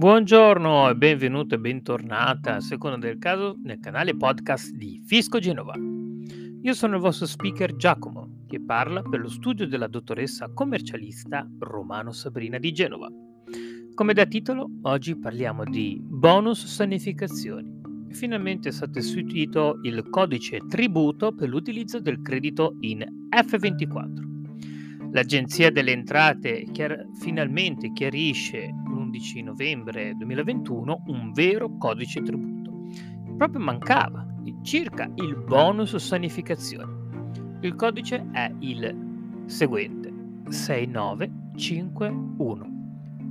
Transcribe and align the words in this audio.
Buongiorno 0.00 0.88
e 0.88 0.96
benvenuto 0.96 1.56
e 1.56 1.58
bentornata, 1.58 2.54
a 2.54 2.60
seconda 2.60 2.96
del 2.96 3.18
caso, 3.18 3.58
nel 3.62 3.80
canale 3.80 4.16
podcast 4.16 4.72
di 4.72 5.02
Fisco 5.04 5.38
Genova. 5.38 5.74
Io 6.62 6.72
sono 6.72 6.94
il 6.94 7.02
vostro 7.02 7.26
speaker 7.26 7.76
Giacomo, 7.76 8.44
che 8.48 8.62
parla 8.62 9.02
per 9.02 9.20
lo 9.20 9.28
studio 9.28 9.68
della 9.68 9.88
dottoressa 9.88 10.50
commercialista 10.54 11.46
Romano 11.58 12.12
Sabrina 12.12 12.56
di 12.56 12.72
Genova. 12.72 13.08
Come 13.94 14.14
da 14.14 14.24
titolo, 14.24 14.70
oggi 14.84 15.18
parliamo 15.18 15.64
di 15.64 16.00
bonus 16.02 16.64
sanificazioni. 16.64 17.70
Finalmente 18.08 18.70
è 18.70 18.72
stato 18.72 19.00
istituito 19.00 19.80
il 19.82 20.08
codice 20.08 20.60
tributo 20.66 21.34
per 21.34 21.50
l'utilizzo 21.50 22.00
del 22.00 22.22
credito 22.22 22.74
in 22.80 23.04
F24. 23.28 25.10
L'Agenzia 25.12 25.70
delle 25.70 25.92
Entrate 25.92 26.68
chiar- 26.72 27.04
finalmente 27.20 27.92
chiarisce 27.92 28.72
l'11 29.10 29.42
novembre 29.42 30.14
2021 30.16 31.02
un 31.06 31.32
vero 31.32 31.76
codice 31.76 32.22
tributo. 32.22 32.86
Proprio 33.36 33.60
mancava 33.60 34.24
circa 34.62 35.10
il 35.16 35.36
bonus 35.36 35.96
sanificazione. 35.96 37.08
Il 37.62 37.74
codice 37.74 38.28
è 38.32 38.50
il 38.60 39.42
seguente 39.46 40.12
6951 40.48 42.78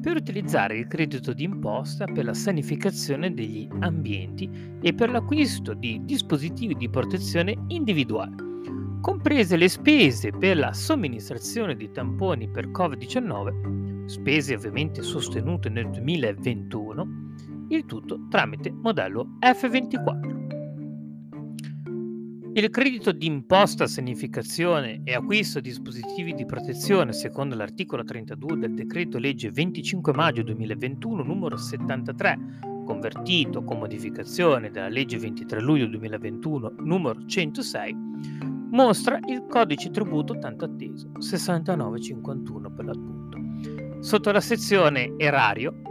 per 0.02 0.16
utilizzare 0.16 0.78
il 0.78 0.88
credito 0.88 1.34
d'imposta 1.34 2.06
per 2.06 2.26
la 2.26 2.34
sanificazione 2.34 3.34
degli 3.34 3.68
ambienti 3.80 4.50
e 4.82 4.94
per 4.94 5.10
l'acquisto 5.10 5.74
di 5.74 6.02
dispositivi 6.06 6.76
di 6.76 6.90
protezione 6.90 7.58
individuale 7.68 8.48
comprese 9.02 9.56
le 9.56 9.70
spese 9.70 10.32
per 10.32 10.58
la 10.58 10.74
somministrazione 10.74 11.76
di 11.76 11.90
tamponi 11.92 12.50
per 12.50 12.70
Covid-19, 12.70 13.89
spese 14.10 14.56
ovviamente 14.56 15.04
sostenute 15.04 15.70
nel 15.70 15.90
2021, 15.90 17.08
il 17.70 17.86
tutto 17.86 18.28
tramite 18.28 18.72
modello 18.72 19.38
F24. 19.40 20.38
Il 22.54 22.70
credito 22.72 23.12
d'imposta 23.12 23.86
sanificazione 23.86 25.02
e 25.04 25.14
acquisto 25.14 25.60
di 25.60 25.70
dispositivi 25.70 26.34
di 26.34 26.46
protezione 26.46 27.14
secondo 27.14 27.56
l'articolo 27.56 28.04
32 28.04 28.58
del 28.58 28.74
decreto 28.74 29.20
legge 29.20 29.52
25 29.52 30.14
maggio 30.14 30.42
2021 30.42 31.22
numero 31.22 31.56
73 31.56 32.40
convertito 32.84 33.64
con 33.64 33.78
modificazione 33.78 34.72
dalla 34.72 34.90
legge 34.90 35.20
23 35.20 35.62
luglio 35.62 35.86
2021 35.86 36.74
numero 36.80 37.24
106 37.24 37.96
mostra 38.72 39.20
il 39.28 39.46
codice 39.48 39.90
tributo 39.90 40.38
tanto 40.38 40.66
atteso, 40.66 41.12
6951 41.18 42.72
per 42.72 42.86
l'appunto. 42.86 43.19
Sotto 44.02 44.32
la 44.32 44.40
sezione 44.40 45.14
Erario, 45.18 45.82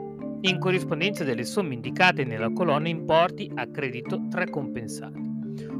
in 0.40 0.58
corrispondenza 0.58 1.24
delle 1.24 1.44
somme 1.44 1.74
indicate 1.74 2.24
nella 2.24 2.50
colonna 2.50 2.88
importi 2.88 3.50
a 3.54 3.66
credito 3.66 4.26
tra 4.30 4.46
compensati, 4.46 5.20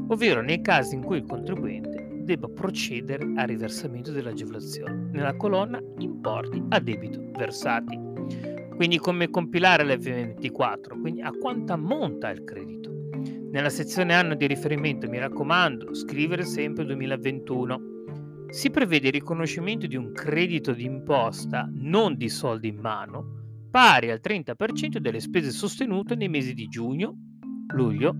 ovvero 0.09 0.41
nei 0.41 0.61
casi 0.61 0.93
in 0.93 1.03
cui 1.03 1.17
il 1.17 1.25
contribuente 1.25 2.21
debba 2.21 2.47
procedere 2.47 3.31
al 3.35 3.47
riversamento 3.47 4.11
dell'agevolazione, 4.11 5.09
nella 5.11 5.35
colonna 5.35 5.81
importi 5.97 6.63
a 6.69 6.79
debito 6.79 7.19
versati. 7.35 7.99
Quindi 8.75 8.99
come 8.99 9.31
compilare 9.31 9.83
l'F24, 9.83 11.01
quindi 11.01 11.21
a 11.21 11.31
quanto 11.31 11.73
ammonta 11.73 12.29
il 12.29 12.43
credito. 12.43 12.91
Nella 13.51 13.69
sezione 13.69 14.13
anno 14.13 14.35
di 14.35 14.45
riferimento 14.45 15.09
mi 15.09 15.17
raccomando, 15.17 15.95
scrivere 15.95 16.43
sempre 16.43 16.85
2021. 16.85 17.98
Si 18.49 18.71
prevede 18.71 19.07
il 19.07 19.13
riconoscimento 19.13 19.85
di 19.85 19.95
un 19.95 20.11
credito 20.11 20.73
d'imposta 20.73 21.69
non 21.71 22.15
di 22.15 22.29
soldi 22.29 22.69
in 22.69 22.79
mano, 22.79 23.67
pari 23.69 24.09
al 24.09 24.19
30% 24.23 24.97
delle 24.97 25.19
spese 25.19 25.51
sostenute 25.51 26.15
nei 26.15 26.29
mesi 26.29 26.55
di 26.55 26.67
giugno, 26.67 27.15
luglio, 27.73 28.15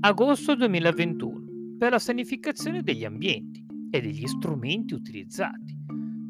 agosto 0.00 0.54
2021 0.54 1.76
per 1.78 1.92
la 1.92 1.98
sanificazione 1.98 2.82
degli 2.82 3.06
ambienti 3.06 3.64
e 3.90 4.02
degli 4.02 4.26
strumenti 4.26 4.92
utilizzati, 4.92 5.74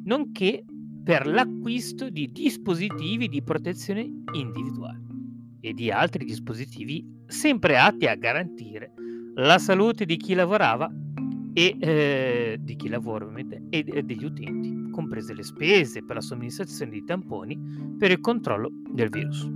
nonché 0.05 0.65
per 1.03 1.27
l'acquisto 1.27 2.09
di 2.09 2.31
dispositivi 2.31 3.27
di 3.27 3.43
protezione 3.43 4.09
individuale 4.33 5.03
e 5.61 5.73
di 5.73 5.91
altri 5.91 6.25
dispositivi 6.25 7.05
sempre 7.27 7.77
atti 7.79 8.07
a 8.07 8.15
garantire 8.15 8.93
la 9.35 9.59
salute 9.59 10.05
di 10.05 10.17
chi 10.17 10.35
lavorava 10.35 10.89
e 11.53 11.77
eh, 11.79 12.59
di 12.61 12.77
chi 12.77 12.89
lavora 12.89 13.25
ovviamente 13.25 13.63
e, 13.71 13.85
e 13.87 14.03
degli 14.03 14.25
utenti, 14.25 14.91
comprese 14.91 15.35
le 15.35 15.43
spese 15.43 16.05
per 16.05 16.17
la 16.17 16.23
somministrazione 16.23 16.93
di 16.93 17.05
tamponi 17.05 17.59
per 17.99 18.11
il 18.11 18.21
controllo 18.21 18.71
del 18.93 19.09
virus. 19.09 19.49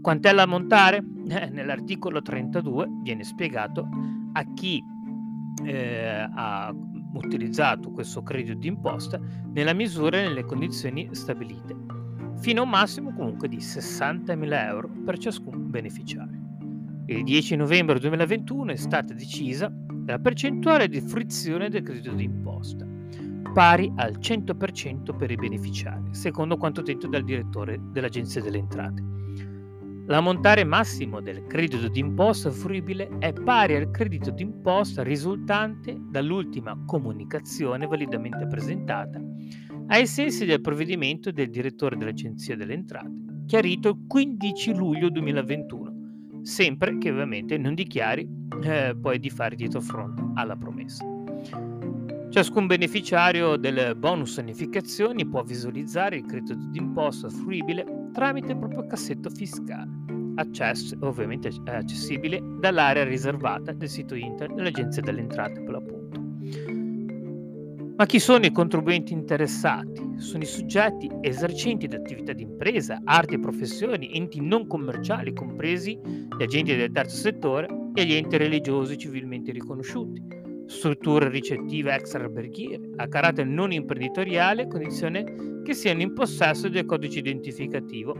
Quant'è 0.00 0.32
l'ammontare? 0.32 1.04
Eh, 1.26 1.50
nell'articolo 1.50 2.22
32 2.22 2.86
viene 3.02 3.24
spiegato 3.24 3.88
a 4.34 4.44
chi 4.54 4.80
eh, 5.64 6.28
ha 6.32 6.72
utilizzato 7.14 7.90
questo 7.90 8.22
credito 8.22 8.56
d'imposta 8.56 9.20
nella 9.52 9.72
misura 9.72 10.18
e 10.18 10.22
nelle 10.22 10.44
condizioni 10.44 11.08
stabilite, 11.10 11.74
fino 12.38 12.60
a 12.60 12.62
un 12.64 12.70
massimo 12.70 13.12
comunque 13.12 13.48
di 13.48 13.56
60.000 13.56 14.66
euro 14.68 14.88
per 15.04 15.18
ciascun 15.18 15.68
beneficiario. 15.68 16.44
Il 17.06 17.24
10 17.24 17.56
novembre 17.56 17.98
2021 17.98 18.70
è 18.70 18.76
stata 18.76 19.14
decisa 19.14 19.72
la 20.06 20.20
percentuale 20.20 20.88
di 20.88 21.00
fruizione 21.00 21.68
del 21.68 21.82
credito 21.82 22.12
d'imposta, 22.12 22.86
pari 23.52 23.92
al 23.96 24.18
100% 24.18 25.16
per 25.16 25.32
i 25.32 25.34
beneficiari, 25.34 26.14
secondo 26.14 26.56
quanto 26.56 26.80
detto 26.80 27.08
dal 27.08 27.24
direttore 27.24 27.80
dell'Agenzia 27.90 28.40
delle 28.40 28.58
Entrate. 28.58 29.02
L'ammontare 30.06 30.62
massimo 30.62 31.20
del 31.20 31.44
credito 31.48 31.88
d'imposta 31.88 32.52
fruibile 32.52 33.18
è 33.18 33.32
pari 33.32 33.74
al 33.74 33.90
credito 33.90 34.30
d'imposta 34.30 35.02
risultante 35.02 35.98
dall'ultima 35.98 36.80
comunicazione 36.86 37.88
validamente 37.88 38.46
presentata 38.46 39.20
ai 39.88 40.06
sensi 40.06 40.44
del 40.44 40.60
provvedimento 40.60 41.32
del 41.32 41.50
direttore 41.50 41.96
dell'Agenzia 41.96 42.54
delle 42.54 42.74
Entrate, 42.74 43.44
chiarito 43.46 43.88
il 43.88 44.04
15 44.06 44.74
luglio 44.74 45.10
2021 45.10 45.85
sempre 46.46 46.96
che 46.98 47.10
ovviamente 47.10 47.58
non 47.58 47.74
dichiari 47.74 48.26
eh, 48.62 48.96
poi 49.00 49.18
di 49.18 49.30
fare 49.30 49.56
dietro 49.56 49.80
fronte 49.80 50.22
alla 50.34 50.54
promessa. 50.54 51.04
Ciascun 52.30 52.66
beneficiario 52.66 53.56
del 53.56 53.96
bonus 53.96 54.34
sanificazioni 54.34 55.26
può 55.26 55.42
visualizzare 55.42 56.16
il 56.16 56.24
credito 56.24 56.54
d'imposta 56.54 57.28
fruibile 57.28 57.84
tramite 58.12 58.52
il 58.52 58.58
proprio 58.58 58.86
cassetto 58.86 59.28
fiscale, 59.28 59.90
accesso, 60.36 60.96
ovviamente 61.00 61.50
accessibile 61.64 62.40
dall'area 62.60 63.02
riservata 63.02 63.72
del 63.72 63.88
sito 63.88 64.14
internet 64.14 64.56
dell'Agenzia 64.56 65.02
delle 65.02 65.22
Entrate 65.22 65.60
per 65.60 65.70
l'appunto. 65.70 66.75
Ma 67.98 68.04
chi 68.04 68.18
sono 68.18 68.44
i 68.44 68.52
contribuenti 68.52 69.14
interessati? 69.14 70.16
Sono 70.18 70.42
i 70.42 70.46
soggetti 70.46 71.10
esercenti 71.22 71.86
di 71.86 71.94
attività 71.94 72.34
di 72.34 72.42
impresa, 72.42 73.00
arti 73.02 73.36
e 73.36 73.38
professioni, 73.38 74.14
enti 74.14 74.38
non 74.38 74.66
commerciali, 74.66 75.32
compresi 75.32 75.98
gli 76.36 76.42
agenti 76.42 76.76
del 76.76 76.92
terzo 76.92 77.16
settore 77.16 77.66
e 77.94 78.04
gli 78.04 78.12
enti 78.12 78.36
religiosi 78.36 78.98
civilmente 78.98 79.50
riconosciuti, 79.50 80.22
strutture 80.66 81.30
ricettive 81.30 81.94
extra-alberghiere 81.94 82.90
a 82.96 83.08
carattere 83.08 83.48
non 83.48 83.72
imprenditoriale 83.72 84.64
a 84.64 84.66
condizione 84.66 85.62
che 85.64 85.72
siano 85.72 86.02
in 86.02 86.12
possesso 86.12 86.68
del 86.68 86.84
codice 86.84 87.20
identificativo, 87.20 88.14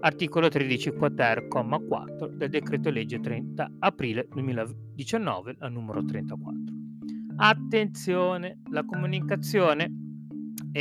articolo 0.00 0.48
13 0.48 0.90
quater, 0.92 1.48
comma 1.48 1.78
4 1.78 2.28
del 2.28 2.48
decreto 2.48 2.88
legge 2.88 3.20
30 3.20 3.72
aprile 3.80 4.26
2019 4.30 5.56
al 5.58 5.70
numero 5.70 6.02
34. 6.02 6.81
Attenzione, 7.36 8.58
la 8.70 8.84
comunicazione 8.84 9.90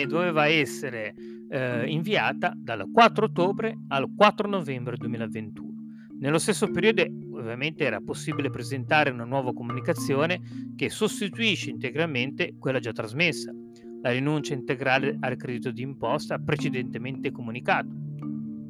doveva 0.07 0.47
essere 0.47 1.13
eh, 1.49 1.87
inviata 1.87 2.53
dal 2.55 2.89
4 2.91 3.25
ottobre 3.25 3.77
al 3.89 4.13
4 4.15 4.47
novembre 4.47 4.95
2021. 4.97 5.69
Nello 6.19 6.37
stesso 6.37 6.69
periodo 6.69 7.03
ovviamente 7.33 7.83
era 7.83 7.99
possibile 7.99 8.49
presentare 8.49 9.09
una 9.09 9.25
nuova 9.25 9.53
comunicazione 9.53 10.39
che 10.75 10.89
sostituisce 10.89 11.71
integralmente 11.71 12.55
quella 12.59 12.79
già 12.79 12.91
trasmessa, 12.91 13.51
la 14.01 14.11
rinuncia 14.11 14.53
integrale 14.53 15.17
al 15.19 15.35
credito 15.35 15.71
d'imposta 15.71 16.37
precedentemente 16.37 17.31
comunicato 17.31 18.00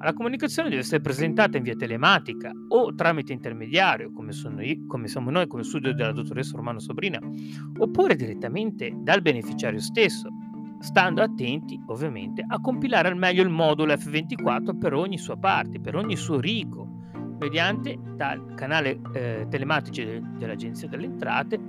la 0.04 0.14
comunicazione 0.14 0.70
deve 0.70 0.82
essere 0.82 1.02
presentata 1.02 1.58
in 1.58 1.64
via 1.64 1.76
telematica 1.76 2.52
o 2.70 2.94
tramite 2.96 3.34
intermediario, 3.34 4.12
come, 4.12 4.32
io, 4.62 4.86
come 4.88 5.08
siamo 5.08 5.30
noi, 5.30 5.48
come 5.48 5.64
studio 5.64 5.94
della 5.94 6.12
dottoressa 6.12 6.56
Romano 6.56 6.80
Sobrina, 6.80 7.20
oppure 7.78 8.16
direttamente 8.16 8.92
dal 8.96 9.22
beneficiario 9.22 9.80
stesso, 9.80 10.30
stando 10.80 11.22
attenti 11.22 11.80
ovviamente 11.88 12.44
a 12.48 12.60
compilare 12.60 13.10
al 13.10 13.18
meglio 13.18 13.44
il 13.44 13.50
modulo 13.50 13.94
F24 13.94 14.78
per 14.78 14.94
ogni 14.94 15.18
sua 15.18 15.38
parte, 15.38 15.80
per 15.80 15.96
ogni 15.96 16.16
suo 16.16 16.40
rigo, 16.40 16.88
mediante 17.40 17.98
dal 18.16 18.54
canale 18.56 19.00
eh, 19.14 19.46
telematico 19.50 20.22
dell'Agenzia 20.38 20.88
delle 20.88 21.06
Entrate, 21.06 21.60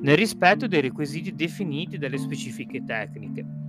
nel 0.00 0.16
rispetto 0.16 0.66
dei 0.66 0.80
requisiti 0.80 1.34
definiti 1.34 1.98
dalle 1.98 2.18
specifiche 2.18 2.84
tecniche 2.84 3.63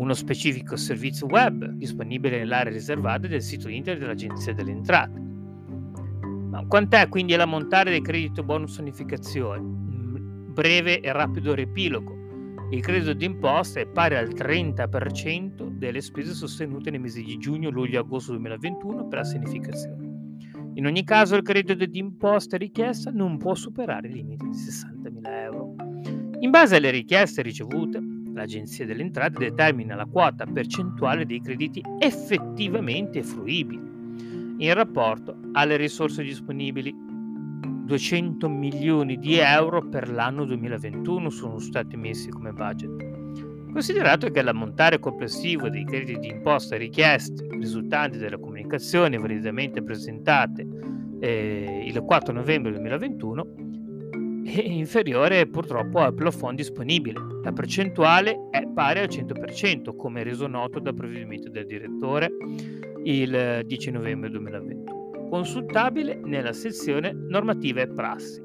uno 0.00 0.14
specifico 0.14 0.76
servizio 0.76 1.26
web 1.26 1.66
disponibile 1.72 2.38
nell'area 2.38 2.72
riservata 2.72 3.26
del 3.26 3.42
sito 3.42 3.68
internet 3.68 4.00
dell'Agenzia 4.00 4.54
delle 4.54 4.70
Entrate. 4.70 5.20
Ma 6.50 6.64
quant'è 6.66 7.08
quindi 7.08 7.36
l'ammontare 7.36 7.90
del 7.90 8.00
credito 8.00 8.42
bonus 8.42 8.78
unificazione? 8.78 9.60
Mm, 9.60 10.54
breve 10.54 11.00
e 11.00 11.12
rapido 11.12 11.54
riepilogo. 11.54 12.18
Il 12.70 12.80
credito 12.80 13.12
d'imposta 13.12 13.80
è 13.80 13.86
pari 13.86 14.14
al 14.14 14.28
30% 14.28 15.68
delle 15.68 16.00
spese 16.00 16.32
sostenute 16.32 16.90
nei 16.90 17.00
mesi 17.00 17.22
di 17.22 17.36
giugno, 17.36 17.68
luglio 17.68 17.96
e 17.96 18.00
agosto 18.00 18.32
2021 18.32 19.06
per 19.06 19.18
la 19.18 19.24
sanificazione. 19.24 20.08
In 20.74 20.86
ogni 20.86 21.04
caso 21.04 21.36
il 21.36 21.42
credito 21.42 21.84
d'imposta 21.84 22.56
richiesta 22.56 23.10
non 23.10 23.36
può 23.36 23.54
superare 23.54 24.08
il 24.08 24.14
limite 24.14 24.46
di 24.46 24.56
60.000 24.56 25.42
euro. 25.42 25.74
In 26.38 26.50
base 26.50 26.76
alle 26.76 26.90
richieste 26.90 27.42
ricevute, 27.42 28.00
l'Agenzia 28.34 28.86
delle 28.86 29.02
Entrate 29.02 29.38
determina 29.38 29.94
la 29.94 30.06
quota 30.06 30.46
percentuale 30.46 31.26
dei 31.26 31.40
crediti 31.40 31.82
effettivamente 31.98 33.22
fruibili 33.22 33.90
in 34.58 34.74
rapporto 34.74 35.36
alle 35.52 35.76
risorse 35.76 36.22
disponibili. 36.22 37.08
200 37.90 38.48
milioni 38.48 39.18
di 39.18 39.36
euro 39.38 39.88
per 39.88 40.08
l'anno 40.08 40.44
2021 40.44 41.28
sono 41.28 41.58
stati 41.58 41.96
messi 41.96 42.28
come 42.28 42.52
budget. 42.52 43.72
Considerato 43.72 44.30
che 44.30 44.42
l'ammontare 44.42 45.00
complessivo 45.00 45.68
dei 45.68 45.84
crediti 45.84 46.18
d'imposta 46.18 46.76
richiesti 46.76 47.48
risultanti 47.50 48.18
dalle 48.18 48.38
comunicazioni 48.38 49.18
validamente 49.18 49.82
presentate 49.82 50.66
eh, 51.20 51.82
il 51.84 52.00
4 52.00 52.32
novembre 52.32 52.70
2021 52.72 53.59
inferiore 54.60 55.46
purtroppo 55.46 55.98
al 55.98 56.14
plafond 56.14 56.56
disponibile. 56.56 57.20
La 57.42 57.52
percentuale 57.52 58.48
è 58.50 58.66
pari 58.66 59.00
al 59.00 59.08
100%, 59.08 59.96
come 59.96 60.22
reso 60.22 60.46
noto 60.46 60.78
dal 60.78 60.94
provvedimento 60.94 61.48
del 61.48 61.66
direttore 61.66 62.30
il 63.04 63.62
10 63.64 63.90
novembre 63.90 64.30
2021, 64.30 65.28
consultabile 65.30 66.20
nella 66.22 66.52
sezione 66.52 67.12
normative 67.12 67.82
e 67.82 67.88
prassi. 67.88 68.40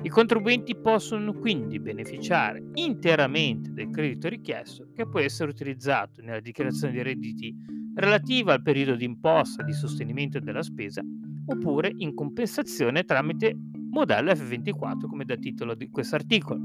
I 0.00 0.08
contribuenti 0.08 0.76
possono 0.76 1.32
quindi 1.32 1.80
beneficiare 1.80 2.62
interamente 2.74 3.72
del 3.72 3.90
credito 3.90 4.28
richiesto 4.28 4.90
che 4.94 5.08
può 5.08 5.18
essere 5.18 5.50
utilizzato 5.50 6.22
nella 6.22 6.38
dichiarazione 6.38 6.92
dei 6.92 7.02
redditi 7.02 7.52
relativa 7.96 8.52
al 8.52 8.62
periodo 8.62 8.94
di 8.94 9.04
imposta 9.04 9.64
di 9.64 9.72
sostenimento 9.72 10.38
della 10.38 10.62
spesa 10.62 11.02
oppure 11.46 11.92
in 11.96 12.14
compensazione 12.14 13.02
tramite 13.02 13.56
modello 13.90 14.30
F24 14.30 15.06
come 15.06 15.24
da 15.24 15.36
titolo 15.36 15.74
di 15.74 15.88
questo 15.90 16.14
articolo, 16.16 16.60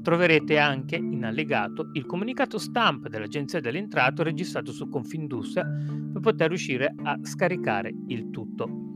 troverete 0.02 0.58
anche 0.58 0.96
in 0.96 1.24
allegato 1.26 1.90
il 1.94 2.06
comunicato 2.06 2.58
stampa 2.58 3.10
dell'Agenzia 3.10 3.60
dell'Entrato 3.60 4.24
registrato 4.24 4.72
su 4.72 4.88
Confindustria 4.90 5.66
per 5.66 6.22
poter 6.22 6.48
riuscire 6.48 6.96
a 7.04 7.20
scaricare 7.24 7.94
il 8.08 8.30
tutto. 8.30 8.87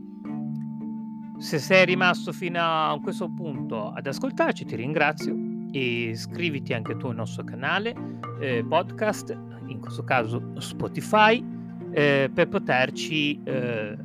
Se 1.42 1.58
sei 1.58 1.84
rimasto 1.84 2.32
fino 2.32 2.60
a 2.60 2.96
questo 3.02 3.28
punto 3.28 3.90
ad 3.90 4.06
ascoltarci, 4.06 4.64
ti 4.64 4.76
ringrazio 4.76 5.36
e 5.72 6.10
iscriviti 6.10 6.72
anche 6.72 6.96
tu 6.96 7.08
al 7.08 7.16
nostro 7.16 7.42
canale 7.42 7.94
eh, 8.40 8.64
podcast, 8.66 9.36
in 9.66 9.80
questo 9.80 10.04
caso 10.04 10.40
Spotify, 10.58 11.44
eh, 11.90 12.30
per 12.32 12.48
poterci 12.48 13.42
eh, 13.42 13.98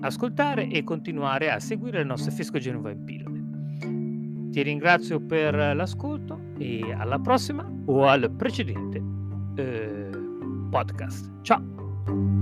ascoltare 0.00 0.68
e 0.68 0.82
continuare 0.82 1.52
a 1.52 1.60
seguire 1.60 1.98
le 1.98 2.04
nostre 2.04 2.32
Fisco 2.32 2.58
Genova 2.58 2.90
in 2.90 3.04
pillole. 3.04 4.50
Ti 4.50 4.62
ringrazio 4.62 5.20
per 5.20 5.54
l'ascolto 5.54 6.36
e 6.58 6.92
alla 6.92 7.20
prossima 7.20 7.64
o 7.86 8.08
al 8.08 8.28
precedente 8.32 9.00
eh, 9.54 10.10
podcast. 10.68 11.30
Ciao! 11.42 12.41